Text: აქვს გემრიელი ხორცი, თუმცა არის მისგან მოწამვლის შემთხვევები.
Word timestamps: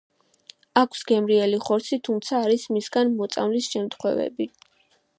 აქვს 0.81 1.03
გემრიელი 1.11 1.59
ხორცი, 1.67 2.01
თუმცა 2.09 2.41
არის 2.47 2.67
მისგან 2.79 3.15
მოწამვლის 3.23 3.73
შემთხვევები. 3.77 4.53